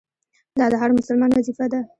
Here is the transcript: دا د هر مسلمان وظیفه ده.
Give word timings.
دا 0.59 0.65
د 0.71 0.73
هر 0.81 0.89
مسلمان 0.97 1.31
وظیفه 1.33 1.65
ده. 1.71 1.79